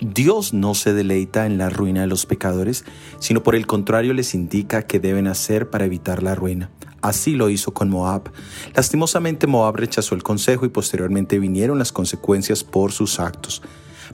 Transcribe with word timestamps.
Dios 0.00 0.54
no 0.54 0.74
se 0.74 0.94
deleita 0.94 1.46
en 1.46 1.58
la 1.58 1.68
ruina 1.68 2.00
de 2.00 2.06
los 2.06 2.24
pecadores, 2.24 2.84
sino 3.18 3.42
por 3.42 3.54
el 3.54 3.66
contrario 3.66 4.14
les 4.14 4.34
indica 4.34 4.86
qué 4.86 4.98
deben 4.98 5.26
hacer 5.26 5.68
para 5.68 5.84
evitar 5.84 6.22
la 6.22 6.34
ruina. 6.34 6.70
Así 7.02 7.34
lo 7.34 7.50
hizo 7.50 7.74
con 7.74 7.90
Moab. 7.90 8.30
Lastimosamente 8.74 9.46
Moab 9.46 9.76
rechazó 9.76 10.14
el 10.14 10.22
consejo 10.22 10.64
y 10.64 10.70
posteriormente 10.70 11.38
vinieron 11.38 11.78
las 11.78 11.92
consecuencias 11.92 12.64
por 12.64 12.92
sus 12.92 13.20
actos. 13.20 13.62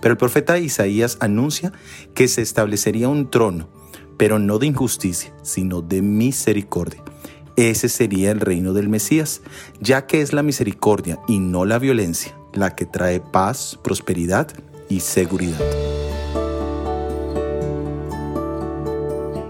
Pero 0.00 0.12
el 0.12 0.18
profeta 0.18 0.59
Isaías 0.59 1.18
anuncia 1.20 1.73
que 2.14 2.27
se 2.27 2.43
establecería 2.43 3.09
un 3.09 3.30
trono, 3.30 3.68
pero 4.16 4.39
no 4.39 4.59
de 4.59 4.66
injusticia, 4.66 5.32
sino 5.43 5.82
de 5.82 6.02
misericordia. 6.02 7.02
Ese 7.57 7.89
sería 7.89 8.30
el 8.30 8.41
reino 8.41 8.73
del 8.73 8.89
Mesías, 8.89 9.43
ya 9.80 10.07
que 10.07 10.22
es 10.22 10.32
la 10.32 10.43
misericordia 10.43 11.18
y 11.29 11.39
no 11.39 11.64
la 11.64 11.79
violencia 11.79 12.35
la 12.54 12.75
que 12.75 12.86
trae 12.86 13.21
paz, 13.21 13.79
prosperidad 13.82 14.49
y 14.89 15.00
seguridad. 15.00 15.61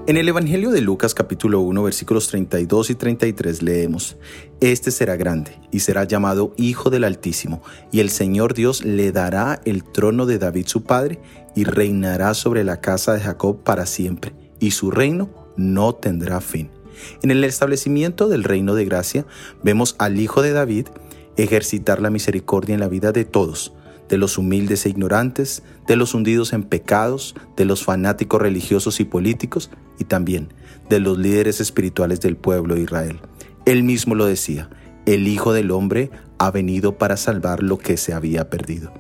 En 0.05 0.17
el 0.17 0.29
Evangelio 0.29 0.71
de 0.71 0.81
Lucas 0.81 1.15
capítulo 1.15 1.61
1 1.61 1.83
versículos 1.85 2.27
32 2.29 2.91
y 2.91 2.95
33 2.97 3.62
leemos, 3.62 4.17
Este 4.61 4.91
será 4.91 5.17
grande 5.17 5.61
y 5.71 5.81
será 5.81 6.05
llamado 6.05 6.55
Hijo 6.57 6.91
del 6.91 7.05
Altísimo, 7.05 7.62
y 7.93 8.01
el 8.01 8.11
Señor 8.11 8.53
Dios 8.53 8.84
le 8.84 9.12
dará 9.12 9.61
el 9.65 9.84
trono 9.84 10.27
de 10.27 10.39
David 10.39 10.67
su 10.67 10.83
padre, 10.83 11.21
y 11.55 11.65
reinará 11.65 12.34
sobre 12.34 12.65
la 12.65 12.81
casa 12.81 13.15
de 13.15 13.21
Jacob 13.21 13.62
para 13.62 13.87
siempre, 13.87 14.34
y 14.59 14.73
su 14.73 14.91
reino 14.91 15.31
no 15.57 15.95
tendrá 15.95 16.41
fin. 16.41 16.82
En 17.23 17.31
el 17.31 17.45
establecimiento 17.45 18.29
del 18.29 18.45
reino 18.45 18.75
de 18.75 18.85
gracia 18.85 19.27
vemos 19.63 19.95
al 19.99 20.21
Hijo 20.21 20.43
de 20.43 20.53
David 20.53 20.89
ejercitar 21.37 22.01
la 22.01 22.11
misericordia 22.11 22.75
en 22.75 22.81
la 22.81 22.89
vida 22.89 23.12
de 23.12 23.25
todos, 23.25 23.73
de 24.09 24.19
los 24.19 24.37
humildes 24.39 24.84
e 24.84 24.91
ignorantes, 24.91 25.62
de 25.87 25.97
los 25.97 26.15
hundidos 26.15 26.53
en 26.53 26.65
pecados, 26.65 27.34
de 27.57 27.65
los 27.65 27.84
fanáticos 27.84 28.43
religiosos 28.43 29.01
y 29.01 29.05
políticos 29.05 29.71
y 29.99 30.05
también 30.05 30.53
de 30.89 31.01
los 31.01 31.19
líderes 31.19 31.61
espirituales 31.61 32.21
del 32.21 32.37
pueblo 32.37 32.75
de 32.75 32.83
Israel. 32.83 33.21
Él 33.65 33.83
mismo 33.83 34.15
lo 34.15 34.27
decía, 34.27 34.69
el 35.06 35.27
Hijo 35.27 35.53
del 35.53 35.71
Hombre 35.71 36.11
ha 36.39 36.51
venido 36.51 36.99
para 36.99 37.17
salvar 37.17 37.62
lo 37.62 37.79
que 37.79 37.97
se 37.97 38.12
había 38.12 38.51
perdido. 38.51 38.93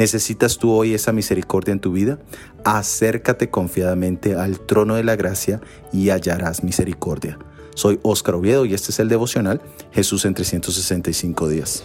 ¿Necesitas 0.00 0.56
tú 0.56 0.72
hoy 0.72 0.94
esa 0.94 1.12
misericordia 1.12 1.72
en 1.72 1.78
tu 1.78 1.92
vida? 1.92 2.18
Acércate 2.64 3.50
confiadamente 3.50 4.34
al 4.34 4.58
trono 4.58 4.94
de 4.94 5.04
la 5.04 5.14
gracia 5.14 5.60
y 5.92 6.08
hallarás 6.08 6.64
misericordia. 6.64 7.38
Soy 7.74 8.00
Óscar 8.00 8.36
Oviedo 8.36 8.64
y 8.64 8.72
este 8.72 8.92
es 8.92 8.98
el 8.98 9.10
devocional 9.10 9.60
Jesús 9.92 10.24
en 10.24 10.32
365 10.32 11.50
días. 11.50 11.84